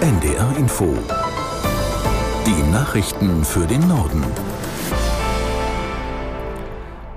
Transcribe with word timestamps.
NDR 0.00 0.56
Info. 0.56 0.96
Die 2.46 2.72
Nachrichten 2.72 3.44
für 3.44 3.66
den 3.66 3.86
Norden. 3.86 4.24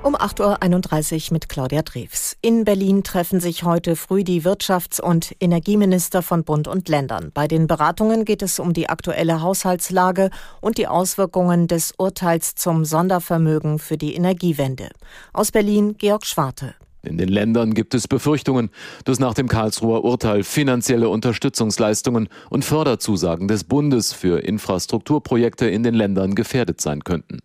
Um 0.02 0.18
8.31 0.18 1.28
Uhr 1.30 1.34
mit 1.34 1.48
Claudia 1.48 1.82
Drews. 1.82 2.36
In 2.42 2.66
Berlin 2.66 3.06
treffen 3.06 3.40
sich 3.40 3.64
heute 3.64 3.96
früh 3.96 4.26
die 4.26 4.44
Wirtschafts- 4.44 5.00
und 5.00 5.34
Energieminister 5.40 6.22
von 6.22 6.44
Bund 6.44 6.68
und 6.68 6.90
Ländern. 6.90 7.32
Bei 7.34 7.48
den 7.48 7.68
Beratungen 7.68 8.26
geht 8.26 8.42
es 8.42 8.60
um 8.60 8.74
die 8.74 8.90
aktuelle 8.90 9.42
Haushaltslage 9.42 10.30
und 10.60 10.78
die 10.78 10.88
Auswirkungen 10.88 11.70
des 11.70 11.94
Urteils 11.98 12.56
zum 12.56 12.84
Sondervermögen 12.84 13.80
für 13.80 13.96
die 13.96 14.14
Energiewende. 14.14 14.90
Aus 15.32 15.54
Berlin 15.54 15.96
Georg 15.98 16.26
Schwarte. 16.26 16.76
In 17.06 17.18
den 17.18 17.28
Ländern 17.28 17.74
gibt 17.74 17.94
es 17.96 18.08
Befürchtungen, 18.08 18.70
dass 19.04 19.20
nach 19.20 19.34
dem 19.34 19.50
Karlsruher 19.50 20.06
Urteil 20.06 20.44
finanzielle 20.44 21.10
Unterstützungsleistungen 21.10 22.30
und 22.50 22.64
Förderzusagen 22.64 23.50
des 23.50 23.66
Bundes 23.66 24.14
für 24.14 24.40
Infrastrukturprojekte 24.40 25.68
in 25.68 25.84
den 25.84 25.96
Ländern 25.96 26.34
gefährdet 26.34 26.80
sein 26.80 27.04
könnten. 27.04 27.40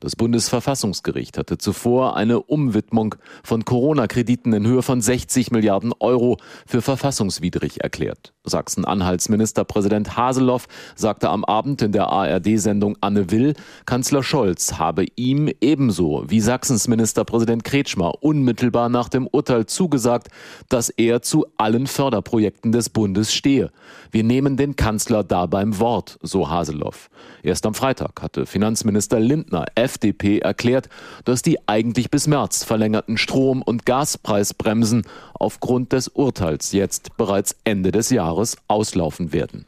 Das 0.00 0.16
Bundesverfassungsgericht 0.16 1.38
hatte 1.38 1.58
zuvor 1.58 2.16
eine 2.16 2.42
Umwidmung 2.42 3.14
von 3.44 3.64
Corona-Krediten 3.64 4.52
in 4.52 4.66
Höhe 4.66 4.82
von 4.82 5.00
60 5.00 5.52
Milliarden 5.52 5.92
Euro 6.00 6.38
für 6.66 6.82
verfassungswidrig 6.82 7.84
erklärt. 7.84 8.33
Sachsen-Anhalts 8.44 9.30
Ministerpräsident 9.30 10.18
Haseloff 10.18 10.68
sagte 10.96 11.30
am 11.30 11.44
Abend 11.44 11.80
in 11.80 11.92
der 11.92 12.08
ARD-Sendung 12.08 12.96
Anne 13.00 13.30
Will, 13.30 13.54
Kanzler 13.86 14.22
Scholz 14.22 14.74
habe 14.74 15.06
ihm 15.16 15.50
ebenso 15.62 16.24
wie 16.28 16.40
Sachsens 16.40 16.86
Ministerpräsident 16.86 17.64
Kretschmer 17.64 18.22
unmittelbar 18.22 18.90
nach 18.90 19.08
dem 19.08 19.26
Urteil 19.26 19.64
zugesagt, 19.64 20.28
dass 20.68 20.90
er 20.90 21.22
zu 21.22 21.46
allen 21.56 21.86
Förderprojekten 21.86 22.70
des 22.70 22.90
Bundes 22.90 23.32
stehe. 23.32 23.70
Wir 24.10 24.24
nehmen 24.24 24.58
den 24.58 24.76
Kanzler 24.76 25.24
da 25.24 25.46
beim 25.46 25.78
Wort, 25.78 26.18
so 26.22 26.50
Haseloff. 26.50 27.08
Erst 27.42 27.64
am 27.64 27.74
Freitag 27.74 28.20
hatte 28.20 28.44
Finanzminister 28.44 29.20
Lindner, 29.20 29.64
FDP, 29.74 30.40
erklärt, 30.40 30.90
dass 31.24 31.40
die 31.40 31.66
eigentlich 31.66 32.10
bis 32.10 32.26
März 32.26 32.62
verlängerten 32.62 33.16
Strom- 33.16 33.62
und 33.62 33.86
Gaspreisbremsen 33.86 35.04
aufgrund 35.32 35.92
des 35.92 36.08
Urteils 36.08 36.72
jetzt 36.72 37.16
bereits 37.16 37.56
Ende 37.64 37.90
des 37.90 38.10
Jahres 38.10 38.33
auslaufen 38.68 39.32
werden. 39.32 39.66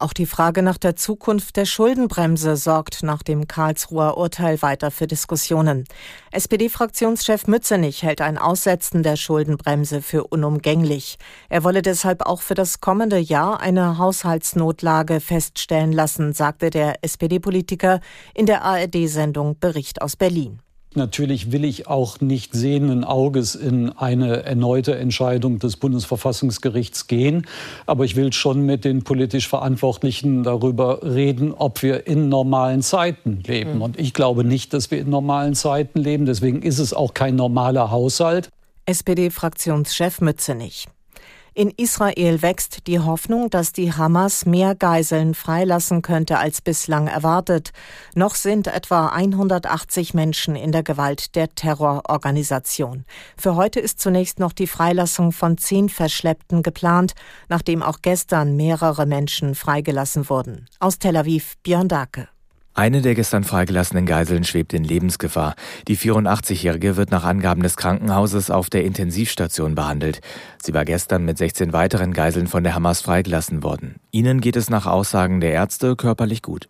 Auch 0.00 0.14
die 0.14 0.24
Frage 0.24 0.62
nach 0.62 0.78
der 0.78 0.96
Zukunft 0.96 1.58
der 1.58 1.66
Schuldenbremse 1.66 2.56
sorgt 2.56 3.02
nach 3.02 3.22
dem 3.22 3.46
Karlsruher 3.46 4.16
Urteil 4.16 4.62
weiter 4.62 4.90
für 4.90 5.06
Diskussionen. 5.06 5.84
SPD-Fraktionschef 6.32 7.46
Mützenich 7.46 8.02
hält 8.02 8.22
ein 8.22 8.38
Aussetzen 8.38 9.02
der 9.02 9.16
Schuldenbremse 9.16 10.00
für 10.00 10.24
unumgänglich. 10.24 11.18
Er 11.50 11.64
wolle 11.64 11.82
deshalb 11.82 12.24
auch 12.24 12.40
für 12.40 12.54
das 12.54 12.80
kommende 12.80 13.18
Jahr 13.18 13.60
eine 13.60 13.98
Haushaltsnotlage 13.98 15.20
feststellen 15.20 15.92
lassen, 15.92 16.32
sagte 16.32 16.70
der 16.70 17.04
SPD-Politiker 17.04 18.00
in 18.32 18.46
der 18.46 18.62
ARD-Sendung 18.62 19.58
Bericht 19.58 20.00
aus 20.00 20.16
Berlin. 20.16 20.60
Natürlich 20.96 21.52
will 21.52 21.64
ich 21.64 21.86
auch 21.86 22.20
nicht 22.20 22.52
sehenden 22.52 23.04
Auges 23.04 23.54
in 23.54 23.90
eine 23.90 24.42
erneute 24.42 24.96
Entscheidung 24.96 25.60
des 25.60 25.76
Bundesverfassungsgerichts 25.76 27.06
gehen. 27.06 27.46
Aber 27.86 28.04
ich 28.04 28.16
will 28.16 28.32
schon 28.32 28.66
mit 28.66 28.84
den 28.84 29.04
politisch 29.04 29.46
Verantwortlichen 29.46 30.42
darüber 30.42 31.02
reden, 31.04 31.54
ob 31.54 31.82
wir 31.82 32.08
in 32.08 32.28
normalen 32.28 32.82
Zeiten 32.82 33.40
leben. 33.46 33.76
Mhm. 33.76 33.82
Und 33.82 34.00
ich 34.00 34.14
glaube 34.14 34.42
nicht, 34.42 34.72
dass 34.72 34.90
wir 34.90 34.98
in 34.98 35.10
normalen 35.10 35.54
Zeiten 35.54 36.00
leben. 36.00 36.26
Deswegen 36.26 36.62
ist 36.62 36.80
es 36.80 36.92
auch 36.92 37.14
kein 37.14 37.36
normaler 37.36 37.92
Haushalt. 37.92 38.48
SPD-Fraktionschef 38.86 40.20
Mützenich. 40.20 40.88
In 41.54 41.70
Israel 41.70 42.42
wächst 42.42 42.86
die 42.86 43.00
Hoffnung, 43.00 43.50
dass 43.50 43.72
die 43.72 43.92
Hamas 43.92 44.46
mehr 44.46 44.74
Geiseln 44.74 45.34
freilassen 45.34 46.00
könnte 46.00 46.38
als 46.38 46.60
bislang 46.60 47.08
erwartet. 47.08 47.72
Noch 48.14 48.36
sind 48.36 48.68
etwa 48.68 49.08
180 49.08 50.14
Menschen 50.14 50.54
in 50.54 50.70
der 50.70 50.84
Gewalt 50.84 51.34
der 51.34 51.48
Terrororganisation. 51.54 53.04
Für 53.36 53.56
heute 53.56 53.80
ist 53.80 54.00
zunächst 54.00 54.38
noch 54.38 54.52
die 54.52 54.68
Freilassung 54.68 55.32
von 55.32 55.58
zehn 55.58 55.88
Verschleppten 55.88 56.62
geplant, 56.62 57.14
nachdem 57.48 57.82
auch 57.82 57.98
gestern 58.00 58.56
mehrere 58.56 59.06
Menschen 59.06 59.54
freigelassen 59.54 60.28
wurden. 60.30 60.66
Aus 60.78 60.98
Tel 60.98 61.16
Aviv 61.16 61.54
Björn 61.62 61.88
Dake. 61.88 62.28
Eine 62.72 63.02
der 63.02 63.16
gestern 63.16 63.42
freigelassenen 63.42 64.06
Geiseln 64.06 64.44
schwebt 64.44 64.72
in 64.72 64.84
Lebensgefahr. 64.84 65.56
Die 65.88 65.98
84-Jährige 65.98 66.96
wird 66.96 67.10
nach 67.10 67.24
Angaben 67.24 67.64
des 67.64 67.76
Krankenhauses 67.76 68.48
auf 68.48 68.70
der 68.70 68.84
Intensivstation 68.84 69.74
behandelt. 69.74 70.20
Sie 70.62 70.72
war 70.72 70.84
gestern 70.84 71.24
mit 71.24 71.36
16 71.36 71.72
weiteren 71.72 72.12
Geiseln 72.12 72.46
von 72.46 72.62
der 72.62 72.76
Hamas 72.76 73.00
freigelassen 73.00 73.64
worden. 73.64 73.96
Ihnen 74.12 74.40
geht 74.40 74.54
es 74.54 74.70
nach 74.70 74.86
Aussagen 74.86 75.40
der 75.40 75.50
Ärzte 75.50 75.96
körperlich 75.96 76.42
gut. 76.42 76.68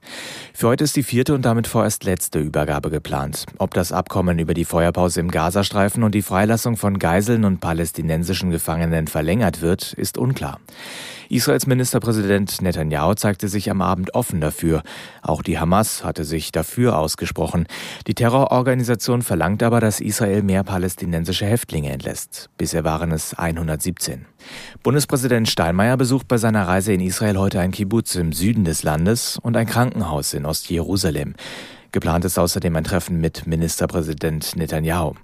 Für 0.55 0.69
heute 0.69 0.85
ist 0.85 0.97
die 0.97 1.03
vierte 1.03 1.35
und 1.35 1.45
damit 1.45 1.67
vorerst 1.67 2.03
letzte 2.05 2.39
Übergabe 2.39 2.89
geplant. 2.91 3.45
Ob 3.59 3.75
das 3.75 3.93
Abkommen 3.93 4.39
über 4.39 4.55
die 4.55 4.65
Feuerpause 4.65 5.21
im 5.21 5.31
Gazastreifen 5.31 6.03
und 6.03 6.15
die 6.15 6.23
Freilassung 6.23 6.79
von 6.79 6.99
Geiseln 6.99 7.45
und 7.45 7.61
palästinensischen 7.61 8.51
Gefangenen 8.51 9.07
verlängert 9.07 9.61
wird, 9.61 9.93
ist 9.93 10.17
unklar. 10.17 10.61
Israels 11.31 11.69
Ministerpräsident 11.69 12.61
Netanyahu 12.61 13.15
zeigte 13.15 13.47
sich 13.47 13.71
am 13.71 13.83
Abend 13.83 14.15
offen 14.15 14.41
dafür. 14.41 14.83
Auch 15.23 15.43
die 15.43 15.61
Hamas 15.61 16.03
hatte 16.03 16.25
sich 16.25 16.51
dafür 16.51 16.99
ausgesprochen. 16.99 17.69
Die 18.09 18.15
Terrororganisation 18.15 19.23
verlangt 19.23 19.63
aber, 19.63 19.79
dass 19.79 20.01
Israel 20.01 20.43
mehr 20.43 20.65
palästinensische 20.65 21.47
Häftlinge 21.47 21.91
entlässt. 21.91 22.51
Bisher 22.59 22.83
waren 22.83 23.13
es 23.13 23.35
117. 23.35 24.27
Bundespräsident 24.83 25.49
Steinmeier 25.49 25.97
besucht 25.97 26.27
bei 26.27 26.37
seiner 26.37 26.67
Reise 26.67 26.93
in 26.93 27.01
Israel 27.01 27.39
heute 27.39 27.61
ein 27.61 27.71
Kibbutz 27.71 28.17
im 28.17 28.33
Süden 28.33 28.65
des 28.65 28.83
Landes 28.83 29.39
und 29.41 29.57
ein 29.57 29.67
Krankenhaus 29.67 30.35
in 30.35 30.47
Ostjerusalem. 30.47 31.35
Geplant 31.93 32.25
ist 32.25 32.39
außerdem 32.41 32.75
ein 32.75 32.85
Treffen 32.85 33.21
mit 33.21 33.47
Ministerpräsident 33.47 34.57
Netanyahu. 34.57 35.15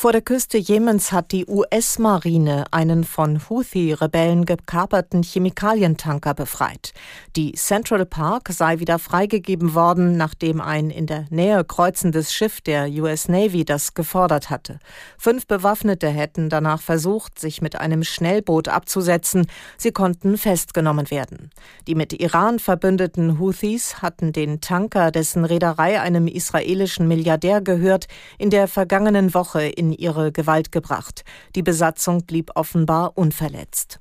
Vor 0.00 0.12
der 0.12 0.22
Küste 0.22 0.56
Jemens 0.56 1.12
hat 1.12 1.30
die 1.30 1.44
US-Marine 1.46 2.64
einen 2.70 3.04
von 3.04 3.38
Houthi-Rebellen 3.38 4.46
gekaperten 4.46 5.22
Chemikalientanker 5.22 6.32
befreit. 6.32 6.94
Die 7.36 7.52
Central 7.52 8.06
Park 8.06 8.48
sei 8.48 8.78
wieder 8.78 8.98
freigegeben 8.98 9.74
worden, 9.74 10.16
nachdem 10.16 10.62
ein 10.62 10.88
in 10.88 11.04
der 11.04 11.26
Nähe 11.28 11.64
kreuzendes 11.64 12.32
Schiff 12.32 12.62
der 12.62 12.88
US 12.88 13.28
Navy 13.28 13.66
das 13.66 13.92
gefordert 13.92 14.48
hatte. 14.48 14.78
Fünf 15.18 15.46
Bewaffnete 15.46 16.08
hätten 16.08 16.48
danach 16.48 16.80
versucht, 16.80 17.38
sich 17.38 17.60
mit 17.60 17.76
einem 17.76 18.02
Schnellboot 18.02 18.68
abzusetzen. 18.68 19.48
Sie 19.76 19.92
konnten 19.92 20.38
festgenommen 20.38 21.10
werden. 21.10 21.50
Die 21.86 21.94
mit 21.94 22.14
Iran 22.14 22.58
verbündeten 22.58 23.38
Houthis 23.38 24.00
hatten 24.00 24.32
den 24.32 24.62
Tanker, 24.62 25.10
dessen 25.10 25.44
Reederei 25.44 26.00
einem 26.00 26.26
israelischen 26.26 27.06
Milliardär 27.06 27.60
gehört, 27.60 28.06
in 28.38 28.48
der 28.48 28.66
vergangenen 28.66 29.34
Woche 29.34 29.64
in 29.64 29.89
ihre 29.92 30.32
Gewalt 30.32 30.72
gebracht. 30.72 31.24
Die 31.54 31.62
Besatzung 31.62 32.24
blieb 32.24 32.50
offenbar 32.54 33.16
unverletzt. 33.16 34.00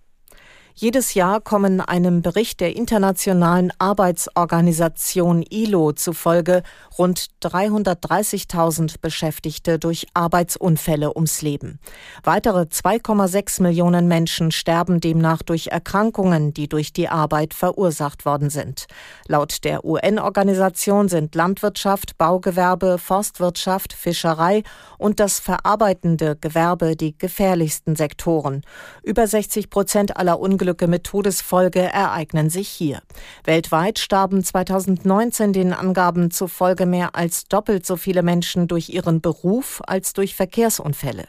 Jedes 0.82 1.14
Jahr 1.14 1.42
kommen 1.42 1.82
einem 1.82 2.22
Bericht 2.22 2.62
der 2.62 2.74
Internationalen 2.74 3.74
Arbeitsorganisation 3.80 5.44
ILO 5.50 5.92
zufolge 5.92 6.64
rund 6.98 7.28
330.000 7.44 8.96
Beschäftigte 9.02 9.78
durch 9.78 10.08
Arbeitsunfälle 10.14 11.14
ums 11.14 11.42
Leben. 11.42 11.80
Weitere 12.24 12.62
2,6 12.62 13.62
Millionen 13.62 14.08
Menschen 14.08 14.52
sterben 14.52 15.02
demnach 15.02 15.42
durch 15.44 15.68
Erkrankungen, 15.68 16.54
die 16.54 16.70
durch 16.70 16.94
die 16.94 17.10
Arbeit 17.10 17.54
verursacht 17.54 18.26
worden 18.26 18.50
sind. 18.50 18.86
Laut 19.28 19.66
der 19.66 19.84
UN-Organisation 19.84 21.10
sind 21.10 21.36
Landwirtschaft, 21.36 22.18
Baugewerbe, 22.18 23.00
Forstwirtschaft, 23.00 23.92
Fischerei 23.92 24.64
und 24.98 25.20
das 25.20 25.42
verarbeitende 25.42 26.38
Gewerbe 26.40 26.96
die 26.96 27.18
gefährlichsten 27.18 27.98
Sektoren. 27.98 28.62
Über 29.04 29.28
60 29.28 29.70
Prozent 29.70 30.16
aller 30.16 30.40
Unglücke 30.40 30.69
Unglücke 30.70 30.88
mit 30.88 31.04
Todesfolge 31.04 31.80
ereignen 31.80 32.52
sich 32.52 32.70
hier. 32.70 33.02
Weltweit 33.44 33.98
starben 33.98 34.44
2019 34.44 35.52
den 35.52 35.74
Angaben 35.74 36.30
zufolge 36.30 36.86
mehr 36.86 37.16
als 37.16 37.48
doppelt 37.48 37.88
so 37.88 37.96
viele 37.96 38.22
Menschen 38.22 38.68
durch 38.68 38.90
ihren 38.90 39.20
Beruf 39.20 39.82
als 39.88 40.14
durch 40.14 40.36
Verkehrsunfälle. 40.36 41.28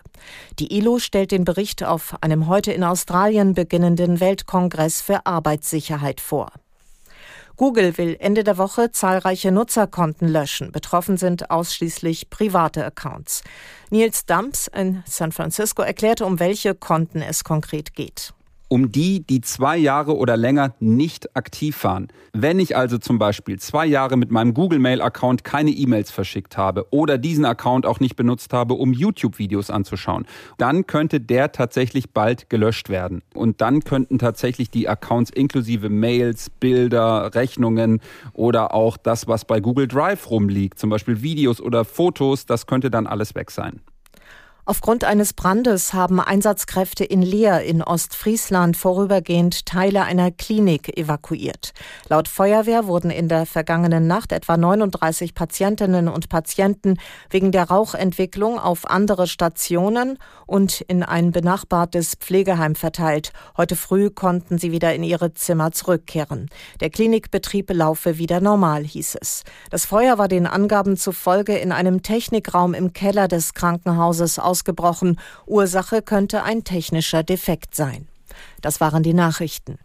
Die 0.59 0.77
ILO 0.77 0.99
stellt 0.99 1.31
den 1.31 1.47
Bericht 1.47 1.83
auf 1.83 2.17
einem 2.21 2.49
heute 2.49 2.71
in 2.73 2.85
Australien 2.85 3.55
beginnenden 3.55 4.21
Weltkongress 4.21 5.01
für 5.01 5.25
Arbeitssicherheit 5.25 6.21
vor. 6.21 6.53
Google 7.57 7.97
will 7.97 8.19
Ende 8.21 8.45
der 8.45 8.59
Woche 8.59 8.93
zahlreiche 8.93 9.53
Nutzerkonten 9.53 10.29
löschen. 10.29 10.71
Betroffen 10.71 11.17
sind 11.17 11.51
ausschließlich 11.51 12.29
private 12.29 12.85
Accounts. 12.85 13.43
Niels 13.89 14.27
Dumps 14.27 14.67
in 14.67 15.03
San 15.07 15.33
Francisco 15.33 15.81
erklärte, 15.81 16.27
um 16.27 16.39
welche 16.41 16.75
Konten 16.75 17.23
es 17.23 17.43
konkret 17.43 17.95
geht. 17.95 18.35
Um 18.71 18.93
die, 18.93 19.27
die 19.27 19.41
zwei 19.41 19.77
Jahre 19.77 20.17
oder 20.17 20.37
länger 20.37 20.75
nicht 20.79 21.37
aktiv 21.37 21.83
waren. 21.83 22.09
Wenn 22.33 22.61
ich 22.61 22.77
also 22.77 22.99
zum 22.99 23.19
Beispiel 23.19 23.59
zwei 23.59 23.85
Jahre 23.85 24.17
mit 24.17 24.31
meinem 24.31 24.55
Google 24.55 24.79
Mail-Account 24.79 25.43
keine 25.43 25.73
E-Mails 25.73 26.13
verschickt 26.13 26.57
habe 26.57 26.87
oder 26.91 27.19
diesen 27.19 27.45
Account 27.45 27.85
auch 27.85 27.99
nicht 27.99 28.15
benutzt 28.15 28.53
habe, 28.53 28.75
um 28.75 28.93
YouTube-Videos 28.93 29.71
anzuschauen, 29.71 30.25
dann 30.57 30.87
könnte 30.87 31.21
der 31.21 31.51
tatsächlich 31.51 32.13
bald 32.13 32.49
gelöscht 32.49 32.89
werden. 32.89 33.23
Und 33.35 33.61
dann 33.61 33.83
könnten 33.83 34.21
tatsächlich 34.21 34.71
die 34.71 34.89
Accounts 34.89 35.31
inklusive 35.31 35.89
Mails, 35.89 36.49
Bilder, 36.49 37.35
Rechnungen 37.35 38.01
oder 38.33 38.73
auch 38.73 38.97
das, 38.97 39.27
was 39.27 39.45
bei 39.45 39.59
Google 39.59 39.89
Drive 39.89 40.31
rumliegt, 40.31 40.79
zum 40.79 40.91
Beispiel 40.91 41.23
Videos 41.23 41.61
oder 41.61 41.85
Fotos, 41.85 42.47
das 42.47 42.69
könnte 42.69 42.89
dann 42.89 43.09
alles 43.09 43.35
weg 43.35 43.51
sein. 43.51 43.81
Aufgrund 44.71 45.03
eines 45.03 45.33
Brandes 45.33 45.95
haben 45.95 46.21
Einsatzkräfte 46.21 47.03
in 47.03 47.23
Leer 47.23 47.65
in 47.65 47.83
Ostfriesland 47.83 48.77
vorübergehend 48.77 49.67
Teile 49.67 50.05
einer 50.05 50.31
Klinik 50.31 50.97
evakuiert. 50.97 51.73
Laut 52.09 52.29
Feuerwehr 52.29 52.87
wurden 52.87 53.11
in 53.11 53.29
der 53.29 53.47
vergangenen 53.47 54.07
Nacht 54.07 54.31
etwa 54.31 54.57
39 54.57 55.35
Patientinnen 55.35 56.07
und 56.07 56.29
Patienten 56.29 56.99
wegen 57.31 57.51
der 57.51 57.65
Rauchentwicklung 57.65 58.61
auf 58.61 58.89
andere 58.89 59.27
Stationen 59.27 60.19
und 60.47 60.83
in 60.83 61.03
ein 61.03 61.33
benachbartes 61.33 62.15
Pflegeheim 62.15 62.77
verteilt. 62.77 63.33
Heute 63.57 63.75
früh 63.75 64.09
konnten 64.09 64.59
sie 64.59 64.71
wieder 64.71 64.95
in 64.95 65.03
ihre 65.03 65.35
Zimmer 65.35 65.73
zurückkehren. 65.73 66.49
Der 66.79 66.91
Klinikbetrieb 66.91 67.73
laufe 67.73 68.19
wieder 68.19 68.41
normal, 68.41 68.85
hieß 68.85 69.17
es. 69.21 69.43
Das 69.71 69.85
Feuer 69.85 70.17
war 70.19 70.29
den 70.29 70.47
Angaben 70.47 70.97
zufolge 70.97 71.59
in 71.59 71.73
einem 71.73 72.03
Technikraum 72.03 72.75
im 72.75 72.93
Keller 72.93 73.27
des 73.27 73.55
Krankenhauses 73.55 74.39
ausgebrochen. 74.61 75.19
Ursache 75.47 76.03
könnte 76.03 76.43
ein 76.43 76.65
technischer 76.65 77.23
Defekt 77.23 77.75
sein. 77.75 78.07
Das 78.61 78.81
waren 78.81 79.03
die 79.03 79.15
Nachrichten. 79.15 79.79